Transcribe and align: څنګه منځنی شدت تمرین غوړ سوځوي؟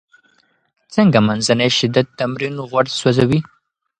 څنګه 0.93 1.19
منځنی 1.27 1.69
شدت 1.77 2.07
تمرین 2.19 2.55
غوړ 2.69 2.85
سوځوي؟ 2.99 3.39